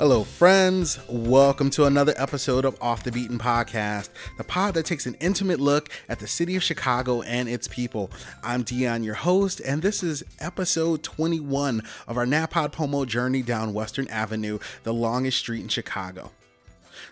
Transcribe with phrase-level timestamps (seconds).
[0.00, 0.98] Hello, friends.
[1.10, 4.08] Welcome to another episode of Off the Beaten Podcast,
[4.38, 8.10] the pod that takes an intimate look at the city of Chicago and its people.
[8.42, 14.08] I'm Dion, your host, and this is episode 21 of our NaPodPoMo journey down Western
[14.08, 16.30] Avenue, the longest street in Chicago.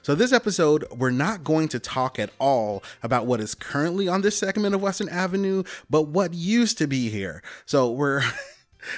[0.01, 4.23] So, this episode, we're not going to talk at all about what is currently on
[4.23, 7.43] this segment of Western Avenue, but what used to be here.
[7.67, 8.23] So, we're.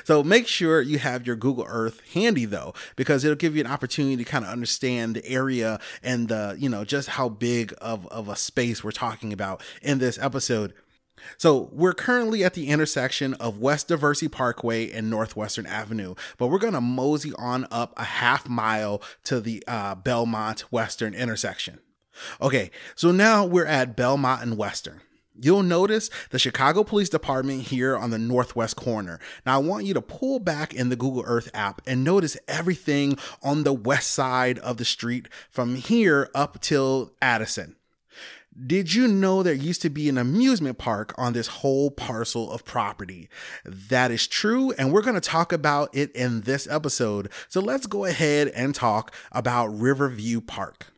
[0.05, 3.71] So make sure you have your Google Earth handy though, because it'll give you an
[3.71, 8.07] opportunity to kind of understand the area and the, you know, just how big of,
[8.09, 10.75] of a space we're talking about in this episode.
[11.37, 16.59] So we're currently at the intersection of West Diversey Parkway and Northwestern Avenue, but we're
[16.59, 21.79] going to mosey on up a half mile to the uh, Belmont Western intersection.
[22.41, 25.01] Okay, so now we're at Belmont and Western.
[25.39, 29.21] You'll notice the Chicago Police Department here on the northwest corner.
[29.47, 33.17] Now, I want you to pull back in the Google Earth app and notice everything
[33.43, 37.77] on the west side of the street from here up till Addison.
[38.67, 42.65] Did you know there used to be an amusement park on this whole parcel of
[42.65, 43.29] property?
[43.65, 47.31] That is true, and we're going to talk about it in this episode.
[47.49, 50.89] So let's go ahead and talk about Riverview Park.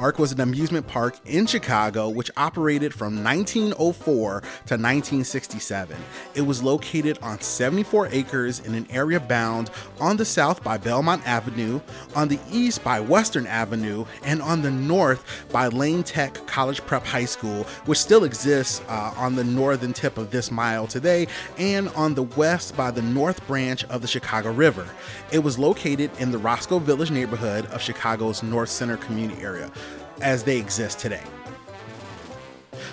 [0.00, 5.94] Park was an amusement park in Chicago which operated from 1904 to 1967.
[6.34, 9.68] It was located on 74 acres in an area bound
[10.00, 11.82] on the south by Belmont Avenue,
[12.16, 17.04] on the east by Western Avenue, and on the north by Lane Tech College Prep
[17.04, 21.26] High School, which still exists uh, on the northern tip of this mile today,
[21.58, 24.88] and on the west by the north branch of the Chicago River.
[25.30, 29.70] It was located in the Roscoe Village neighborhood of Chicago's North Center community area
[30.20, 31.22] as they exist today.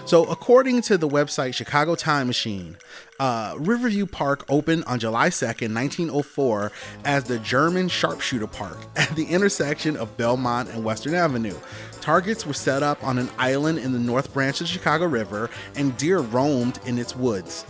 [0.07, 2.77] So, according to the website Chicago Time Machine,
[3.19, 6.71] uh, Riverview Park opened on July 2nd, 1904,
[7.03, 11.57] as the German Sharpshooter Park at the intersection of Belmont and Western Avenue.
[11.99, 15.49] Targets were set up on an island in the North Branch of the Chicago River,
[15.75, 17.65] and deer roamed in its woods.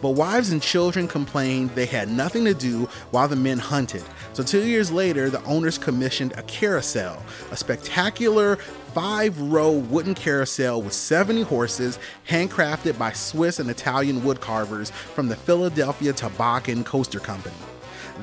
[0.00, 4.04] But wives and children complained they had nothing to do while the men hunted.
[4.32, 8.58] So, two years later, the owners commissioned a carousel, a spectacular
[8.94, 11.98] five row wooden carousel with 70 horses,
[12.28, 17.54] handcrafted by Swiss and Italian woodcarvers from the Philadelphia Toboggan Coaster Company.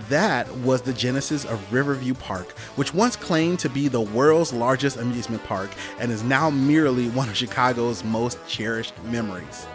[0.09, 4.97] That was the genesis of Riverview Park, which once claimed to be the world's largest
[4.97, 9.65] amusement park and is now merely one of Chicago's most cherished memories.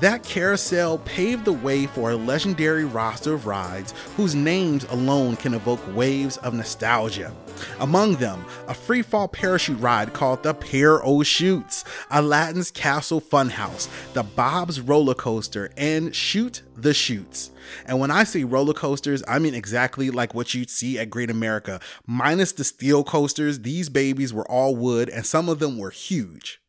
[0.00, 5.54] That carousel paved the way for a legendary roster of rides whose names alone can
[5.54, 7.32] evoke waves of nostalgia.
[7.78, 14.80] Among them, a free fall parachute ride called the Pair-O-Chutes, Aladdin's Castle Funhouse, the Bob's
[14.80, 17.50] Roller Coaster, and Shoot the Chutes.
[17.84, 21.30] And when I say roller coasters, I mean exactly like what you'd see at Great
[21.30, 21.80] America.
[22.06, 26.60] Minus the steel coasters, these babies were all wood and some of them were huge.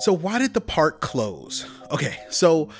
[0.00, 1.66] So, why did the park close?
[1.90, 2.70] Okay, so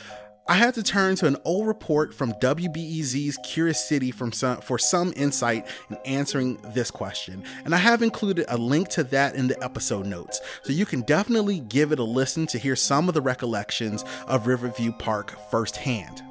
[0.49, 5.13] I had to turn to an old report from WBEZ's Curious City some, for some
[5.15, 7.45] insight in answering this question.
[7.67, 10.41] And I have included a link to that in the episode notes.
[10.63, 14.47] So you can definitely give it a listen to hear some of the recollections of
[14.47, 16.23] Riverview Park firsthand.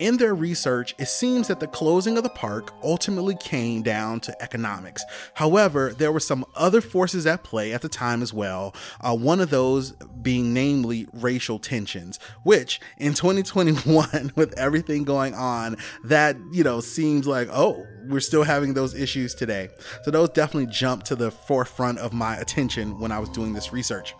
[0.00, 4.42] In their research, it seems that the closing of the park ultimately came down to
[4.42, 5.04] economics.
[5.34, 9.40] However, there were some other forces at play at the time as well, uh, one
[9.40, 9.92] of those
[10.22, 17.26] being namely racial tensions, which in 2021, with everything going on, that, you know, seems
[17.26, 19.68] like, oh, we're still having those issues today.
[20.04, 23.72] So those definitely jumped to the forefront of my attention when I was doing this
[23.72, 24.14] research.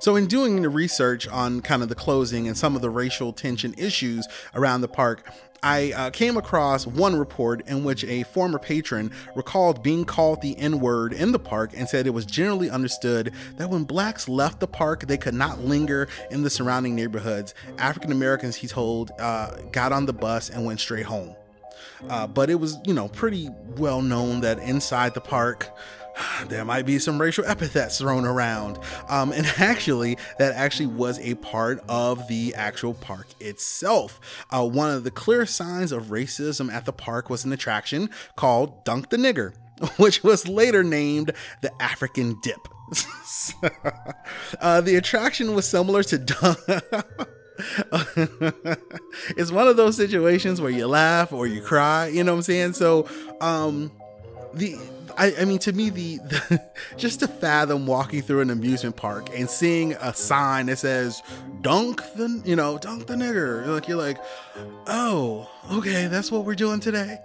[0.00, 3.34] So, in doing the research on kind of the closing and some of the racial
[3.34, 5.30] tension issues around the park,
[5.62, 10.56] I uh, came across one report in which a former patron recalled being called the
[10.56, 14.60] N word in the park and said it was generally understood that when blacks left
[14.60, 17.54] the park, they could not linger in the surrounding neighborhoods.
[17.76, 21.34] African Americans, he told, uh, got on the bus and went straight home.
[22.08, 25.68] Uh, but it was, you know, pretty well known that inside the park,
[26.48, 28.78] there might be some racial epithets thrown around.
[29.08, 34.20] Um, and actually, that actually was a part of the actual park itself.
[34.50, 38.84] Uh, one of the clear signs of racism at the park was an attraction called
[38.84, 39.54] Dunk the Nigger.
[39.96, 42.68] Which was later named the African Dip.
[44.60, 46.58] uh, the attraction was similar to Dunk.
[49.36, 52.42] it's one of those situations where you laugh or you cry, you know what I'm
[52.42, 52.72] saying?
[52.74, 53.08] So,
[53.40, 53.90] um,
[54.52, 54.76] the
[55.16, 56.62] I, I mean, to me, the, the,
[56.96, 61.22] just to fathom walking through an amusement park and seeing a sign that says
[61.60, 64.18] "Dunk the," you know, "Dunk the nigger," like you're like,
[64.86, 67.18] oh, okay, that's what we're doing today.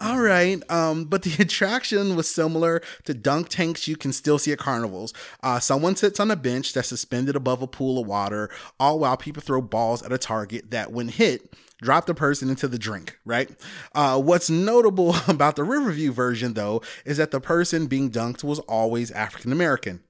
[0.00, 0.62] All right.
[0.70, 5.12] Um, but the attraction was similar to dunk tanks you can still see at carnivals.
[5.42, 9.16] Uh, someone sits on a bench that's suspended above a pool of water, all while
[9.16, 13.18] people throw balls at a target that, when hit, drop the person into the drink,
[13.24, 13.50] right?
[13.94, 18.58] Uh, what's notable about the Riverview version, though, is that the person being dunked was
[18.60, 20.02] always African American.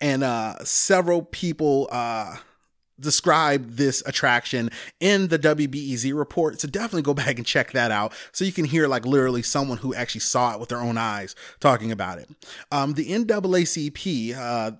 [0.00, 2.36] And uh, several people uh,
[3.00, 6.60] describe this attraction in the WBEZ report.
[6.60, 9.78] So definitely go back and check that out so you can hear like literally someone
[9.78, 12.28] who actually saw it with their own eyes talking about it.
[12.70, 14.72] Um, the NAACP uh,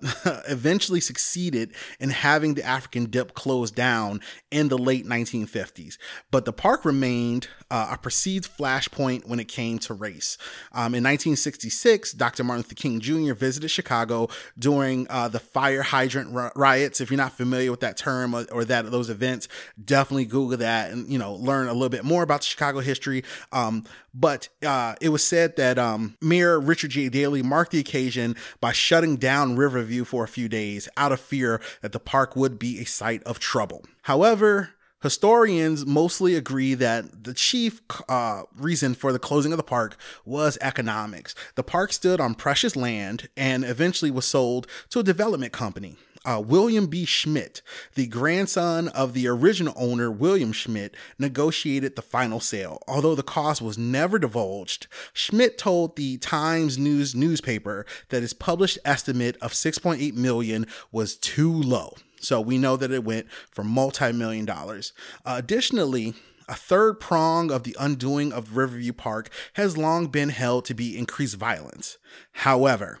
[0.47, 4.21] eventually succeeded in having the African dip closed down
[4.51, 5.97] in the late 1950s,
[6.31, 10.37] but the park remained uh, a perceived flashpoint when it came to race.
[10.71, 12.43] Um, in 1966, Dr.
[12.43, 13.33] Martin Luther King Jr.
[13.33, 14.27] visited Chicago
[14.57, 16.99] during uh, the fire hydrant riots.
[16.99, 19.47] If you're not familiar with that term, term or, or, that those events,
[19.83, 23.23] definitely Google that and you know learn a little bit more about the Chicago history.
[23.51, 23.83] Um,
[24.13, 27.09] but uh, it was said that um, Mayor Richard J.
[27.09, 31.61] Daley marked the occasion by shutting down Riverview for a few days out of fear
[31.81, 33.85] that the park would be a site of trouble.
[34.03, 34.71] However,
[35.01, 39.95] Historians mostly agree that the chief uh, reason for the closing of the park
[40.25, 41.33] was economics.
[41.55, 46.41] The park stood on precious land and eventually was sold to a development company uh,
[46.45, 47.05] William B.
[47.05, 47.61] Schmidt,
[47.95, 52.81] the grandson of the original owner, William Schmidt, negotiated the final sale.
[52.87, 58.79] Although the cost was never divulged, Schmidt told the Times News newspaper that his published
[58.85, 61.95] estimate of 6.8 million was too low.
[62.21, 64.93] So we know that it went for multi-million dollars.
[65.25, 66.15] Uh, additionally,
[66.49, 70.97] a third prong of the undoing of Riverview Park has long been held to be
[70.97, 71.97] increased violence.
[72.31, 72.99] However,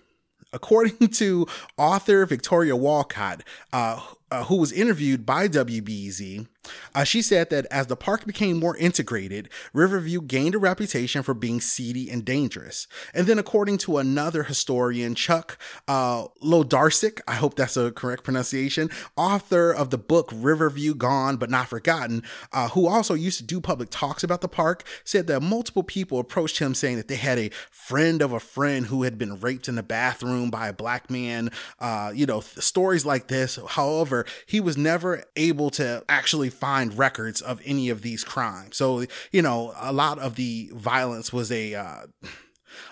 [0.53, 1.47] according to
[1.77, 3.43] author Victoria Wolcott,
[3.73, 4.01] uh,
[4.31, 6.47] uh, who was interviewed by WBEZ,
[6.93, 11.33] uh, she said that as the park became more integrated, Riverview gained a reputation for
[11.33, 12.87] being seedy and dangerous.
[13.13, 18.89] And then, according to another historian, Chuck uh, Wlodarczyk, I hope that's a correct pronunciation,
[19.15, 23.61] author of the book Riverview Gone But Not Forgotten, uh, who also used to do
[23.61, 27.39] public talks about the park, said that multiple people approached him saying that they had
[27.39, 31.09] a friend of a friend who had been raped in the bathroom by a black
[31.09, 31.51] man.
[31.79, 33.59] Uh, you know, th- stories like this.
[33.69, 38.77] However, he was never able to actually find records of any of these crimes.
[38.77, 42.07] So, you know, a lot of the violence was a, uh,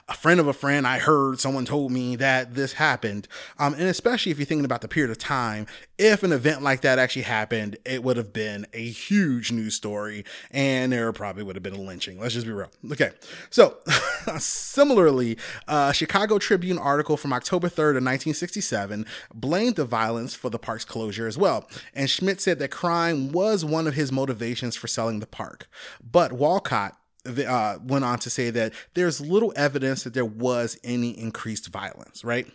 [0.07, 3.27] a friend of a friend, I heard someone told me that this happened.
[3.59, 6.81] Um, and especially if you're thinking about the period of time, if an event like
[6.81, 11.55] that actually happened, it would have been a huge news story and there probably would
[11.55, 12.19] have been a lynching.
[12.19, 12.71] Let's just be real.
[12.91, 13.11] Okay.
[13.49, 13.77] So,
[14.37, 15.37] similarly,
[15.67, 20.85] a Chicago Tribune article from October 3rd of 1967 blamed the violence for the park's
[20.85, 21.67] closure as well.
[21.93, 25.67] And Schmidt said that crime was one of his motivations for selling the park.
[26.03, 26.95] But Wolcott,
[27.27, 32.23] uh, went on to say that there's little evidence that there was any increased violence,
[32.23, 32.47] right?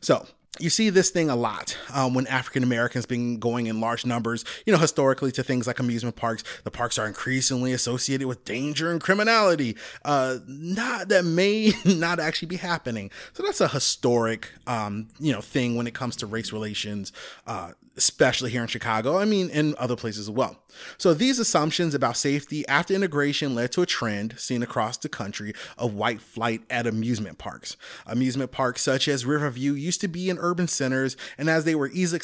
[0.00, 0.26] So
[0.58, 4.44] you see this thing a lot um, when African Americans been going in large numbers,
[4.66, 6.42] you know, historically to things like amusement parks.
[6.64, 9.76] The parks are increasingly associated with danger and criminality.
[10.04, 13.10] Uh, not that may not actually be happening.
[13.32, 17.12] So that's a historic, um, you know, thing when it comes to race relations,
[17.46, 19.18] uh, especially here in Chicago.
[19.18, 20.56] I mean, in other places as well.
[20.96, 25.52] So these assumptions about safety after integration led to a trend seen across the country
[25.76, 27.76] of white flight at amusement parks.
[28.06, 31.90] Amusement parks such as Riverview used to be in urban centers and as they were
[31.92, 32.20] easily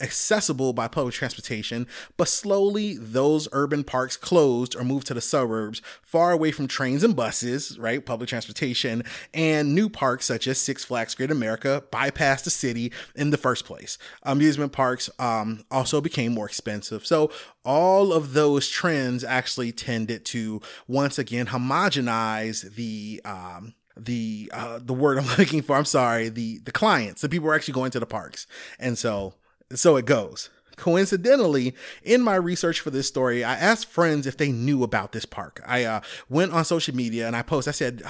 [0.00, 5.80] accessible by public transportation, but slowly those urban parks closed or moved to the suburbs,
[6.02, 10.84] far away from trains and buses, right, public transportation, and new parks such as Six
[10.84, 13.98] Flags Great America bypassed the city in the first place.
[14.22, 17.06] Amusement parks um, also became more expensive.
[17.06, 17.30] So
[17.64, 24.94] all of those trends actually tended to once again homogenize the um, the uh, the
[24.94, 25.76] word I'm looking for.
[25.76, 28.46] I'm sorry, the the clients, the people are actually going to the parks,
[28.78, 29.34] and so
[29.74, 30.50] so it goes.
[30.76, 31.74] Coincidentally,
[32.04, 35.60] in my research for this story, I asked friends if they knew about this park.
[35.66, 37.70] I uh, went on social media and I posted.
[37.70, 38.02] I said.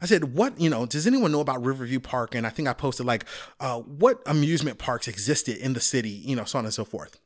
[0.00, 0.86] I said, "What you know?
[0.86, 3.24] Does anyone know about Riverview Park?" And I think I posted like,
[3.60, 7.18] uh, "What amusement parks existed in the city?" You know, so on and so forth.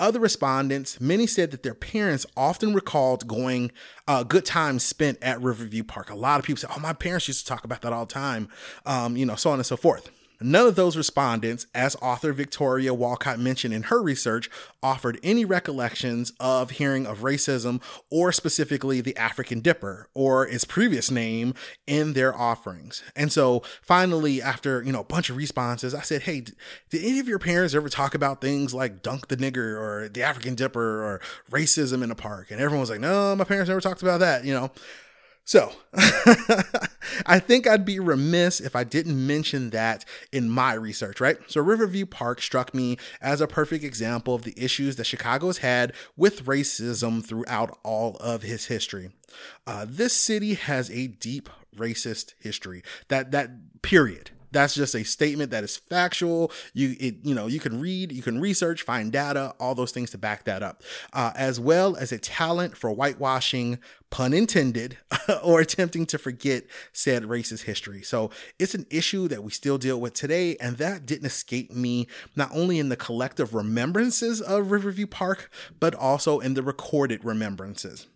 [0.00, 3.72] Other respondents, many said that their parents often recalled going
[4.08, 6.10] uh, good times spent at Riverview Park.
[6.10, 8.12] A lot of people said, "Oh, my parents used to talk about that all the
[8.12, 8.48] time,"
[8.86, 10.10] um, you know, so on and so forth.
[10.44, 14.50] None of those respondents, as author Victoria Wolcott mentioned in her research,
[14.82, 21.10] offered any recollections of hearing of racism or specifically the African Dipper or its previous
[21.10, 21.54] name
[21.86, 23.02] in their offerings.
[23.14, 27.18] And so finally, after, you know, a bunch of responses, I said, Hey, did any
[27.18, 31.02] of your parents ever talk about things like dunk the nigger or the African Dipper
[31.02, 31.20] or
[31.50, 32.50] racism in the park?
[32.50, 34.70] And everyone was like, No, my parents never talked about that, you know.
[35.44, 35.72] So,
[37.26, 41.36] I think I'd be remiss if I didn't mention that in my research, right?
[41.48, 45.58] So, Riverview Park struck me as a perfect example of the issues that Chicago has
[45.58, 49.10] had with racism throughout all of his history.
[49.66, 52.82] Uh, this city has a deep racist history.
[53.08, 54.30] That that period.
[54.52, 56.52] That's just a statement that is factual.
[56.74, 60.10] You it you know you can read, you can research, find data, all those things
[60.10, 60.82] to back that up,
[61.12, 63.78] uh, as well as a talent for whitewashing,
[64.10, 64.98] pun intended,
[65.42, 68.02] or attempting to forget said racist history.
[68.02, 72.06] So it's an issue that we still deal with today, and that didn't escape me
[72.36, 78.06] not only in the collective remembrances of Riverview Park, but also in the recorded remembrances.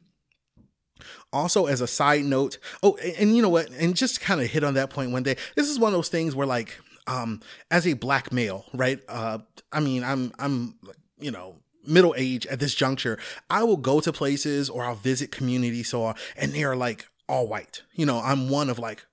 [1.32, 4.64] Also, as a side note, oh, and, you know what, and just kind of hit
[4.64, 5.36] on that point one day.
[5.54, 9.00] This is one of those things where, like, um, as a black male, right?
[9.08, 9.38] Uh,
[9.72, 10.74] I mean, I'm, I'm,
[11.18, 13.18] you know, middle age at this juncture.
[13.48, 17.46] I will go to places or I'll visit communities, so and they are like all
[17.46, 17.82] white.
[17.94, 19.04] You know, I'm one of like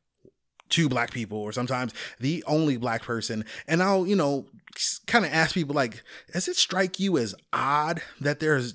[0.70, 4.48] two black people or sometimes the only black person and i'll you know
[5.06, 8.74] kind of ask people like does it strike you as odd that there's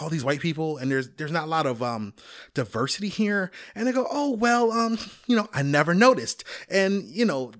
[0.00, 2.14] all these white people and there's there's not a lot of um
[2.54, 3.50] diversity here.
[3.74, 6.44] And they go oh well um you know i never noticed.
[6.70, 7.52] And you know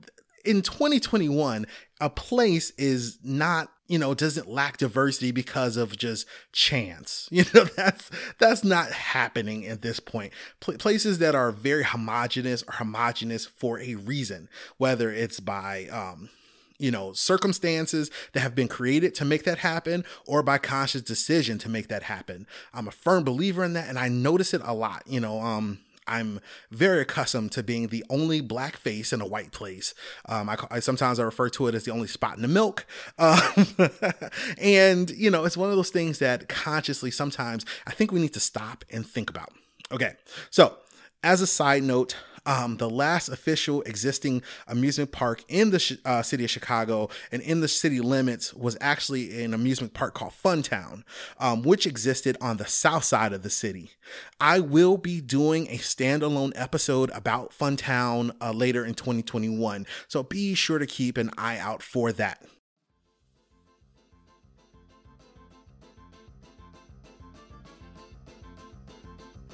[0.44, 1.66] in 2021
[2.00, 7.28] a place is not you know doesn't lack diversity because of just chance.
[7.38, 10.32] You know that's that's not happening at this point.
[10.60, 16.30] Pl- places that are very homogenous are homogenous for a reason whether it's by um
[16.78, 21.58] you know, circumstances that have been created to make that happen or by conscious decision
[21.58, 22.46] to make that happen.
[22.72, 25.02] I'm a firm believer in that and I notice it a lot.
[25.06, 29.52] You know, um, I'm very accustomed to being the only black face in a white
[29.52, 29.94] place.
[30.26, 32.86] Um, I, I, sometimes I refer to it as the only spot in the milk,
[33.18, 33.66] um,
[34.58, 38.34] and you know it's one of those things that consciously sometimes I think we need
[38.34, 39.52] to stop and think about.
[39.92, 40.14] Okay,
[40.50, 40.78] so
[41.22, 42.16] as a side note,
[42.46, 47.60] um, the last official existing amusement park in the uh, city of Chicago and in
[47.60, 51.02] the city limits was actually an amusement park called Funtown,
[51.38, 53.92] um, which existed on the south side of the city.
[54.40, 60.54] I will be doing a standalone episode about Funtown uh, later in 2021, so be
[60.54, 62.42] sure to keep an eye out for that.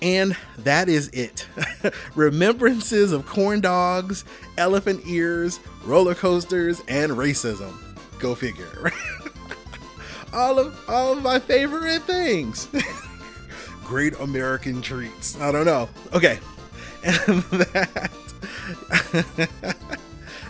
[0.04, 1.48] And that is it.
[2.14, 4.26] Remembrances of corn dogs,
[4.58, 7.74] elephant ears, roller coasters, and racism.
[8.18, 8.92] Go figure.
[10.34, 12.68] all of all of my favorite things.
[13.84, 15.40] Great American treats.
[15.40, 15.88] I don't know.
[16.12, 16.38] Okay.
[17.02, 18.10] And that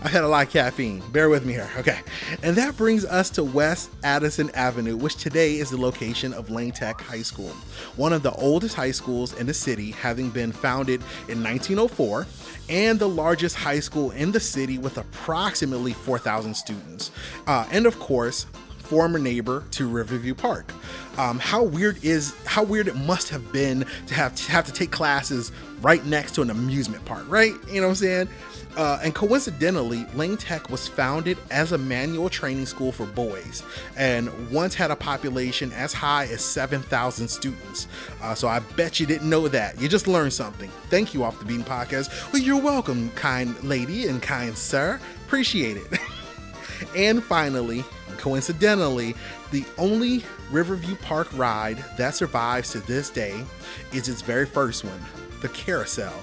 [0.04, 1.02] I've had a lot of caffeine.
[1.12, 1.70] Bear with me here.
[1.78, 1.98] Okay.
[2.42, 6.72] And that brings us to West Addison Avenue, which today is the location of Lane
[6.72, 7.48] Tech High School,
[7.96, 12.26] one of the oldest high schools in the city, having been founded in 1904
[12.68, 17.10] and the largest high school in the city with approximately 4,000 students.
[17.46, 18.44] Uh, and of course,
[18.84, 20.72] former neighbor to Riverview Park.
[21.18, 24.72] Um, how weird is how weird it must have been to have to have to
[24.72, 27.52] take classes right next to an amusement park, right?
[27.68, 28.28] You know what I'm saying?
[28.76, 33.62] Uh, and coincidentally, Lane Tech was founded as a manual training school for boys
[33.96, 37.86] and once had a population as high as 7,000 students.
[38.20, 39.80] Uh, so I bet you didn't know that.
[39.80, 40.70] You just learned something.
[40.90, 42.32] Thank you, Off the Beaten Podcast.
[42.32, 45.00] Well, you're welcome, kind lady and kind sir.
[45.26, 46.00] Appreciate it.
[46.96, 47.84] and finally,
[48.24, 49.14] coincidentally,
[49.50, 53.44] the only Riverview Park ride that survives to this day
[53.92, 55.00] is its very first one
[55.42, 56.14] the carousel.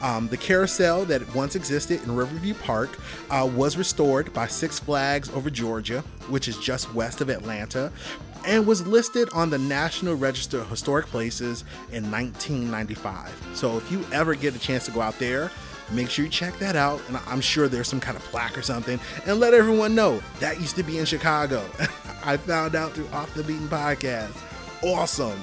[0.00, 2.98] Um, the carousel that once existed in Riverview Park
[3.28, 6.00] uh, was restored by Six Flags over Georgia,
[6.30, 7.92] which is just west of Atlanta,
[8.46, 13.50] and was listed on the National Register of Historic Places in 1995.
[13.52, 15.50] So if you ever get a chance to go out there,
[15.92, 17.00] make sure you check that out.
[17.08, 20.60] And I'm sure there's some kind of plaque or something, and let everyone know that
[20.60, 21.64] used to be in Chicago.
[22.24, 24.36] I found out through Off the Beaten podcast.
[24.82, 25.40] Awesome.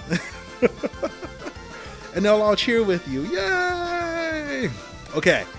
[2.16, 3.24] and they'll all cheer with you.
[3.24, 4.70] Yay!
[5.16, 5.46] Okay.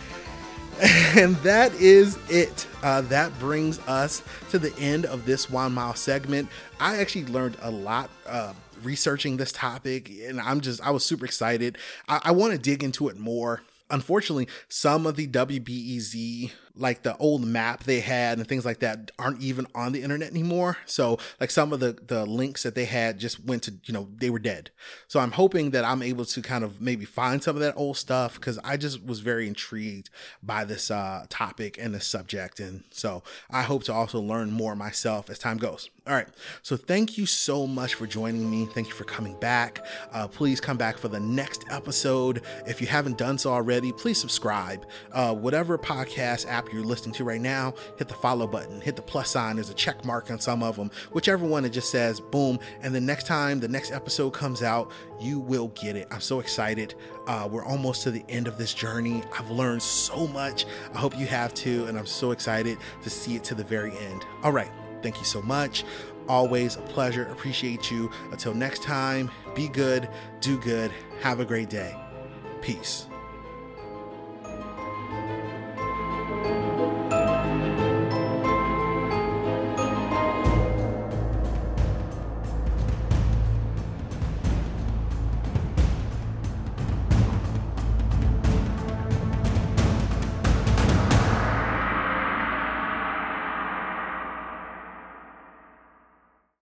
[1.16, 2.68] And that is it.
[2.84, 6.48] Uh, that brings us to the end of this one mile segment.
[6.78, 8.52] I actually learned a lot uh,
[8.84, 11.78] researching this topic, and I'm just, I was super excited.
[12.08, 13.62] I, I want to dig into it more.
[13.90, 19.10] Unfortunately, some of the WBEZ like the old map they had and things like that
[19.18, 20.78] aren't even on the internet anymore.
[20.86, 24.08] So like some of the the links that they had just went to you know
[24.16, 24.70] they were dead.
[25.06, 27.96] So I'm hoping that I'm able to kind of maybe find some of that old
[27.96, 30.10] stuff because I just was very intrigued
[30.42, 34.74] by this uh, topic and this subject, and so I hope to also learn more
[34.76, 35.90] myself as time goes.
[36.08, 36.28] All right.
[36.62, 38.64] So thank you so much for joining me.
[38.64, 39.84] Thank you for coming back.
[40.10, 42.42] Uh, please come back for the next episode.
[42.66, 44.86] If you haven't done so already, please subscribe.
[45.12, 49.30] Uh, whatever podcast you're listening to right now, hit the follow button, hit the plus
[49.30, 49.56] sign.
[49.56, 52.58] There's a check mark on some of them, whichever one it just says boom.
[52.82, 56.08] And the next time the next episode comes out, you will get it.
[56.10, 56.94] I'm so excited.
[57.26, 59.22] Uh, we're almost to the end of this journey.
[59.38, 60.66] I've learned so much.
[60.94, 61.86] I hope you have too.
[61.86, 64.24] And I'm so excited to see it to the very end.
[64.42, 64.70] All right.
[65.02, 65.84] Thank you so much.
[66.28, 67.24] Always a pleasure.
[67.26, 68.10] Appreciate you.
[68.32, 70.08] Until next time, be good,
[70.40, 71.96] do good, have a great day.
[72.60, 73.06] Peace.